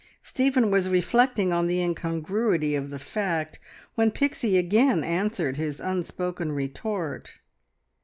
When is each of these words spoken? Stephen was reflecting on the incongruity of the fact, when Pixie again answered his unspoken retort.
Stephen 0.23 0.71
was 0.71 0.89
reflecting 0.89 1.53
on 1.53 1.67
the 1.67 1.79
incongruity 1.79 2.73
of 2.73 2.89
the 2.89 2.97
fact, 2.97 3.59
when 3.93 4.09
Pixie 4.09 4.57
again 4.57 5.03
answered 5.03 5.57
his 5.57 5.79
unspoken 5.79 6.53
retort. 6.53 7.37